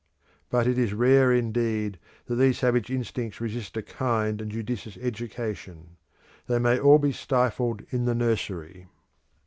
But 0.49 0.65
it 0.65 0.79
is 0.79 0.95
rare 0.95 1.31
indeed 1.31 1.99
that 2.25 2.37
these 2.37 2.57
savage 2.57 2.89
instincts 2.89 3.39
resist 3.39 3.77
a 3.77 3.83
kind 3.83 4.41
and 4.41 4.49
judicious 4.51 4.97
education; 4.97 5.95
they 6.47 6.57
may 6.57 6.79
all 6.79 6.97
be 6.97 7.11
stifled 7.11 7.83
in 7.91 8.05
the 8.05 8.15
nursery. 8.15 8.87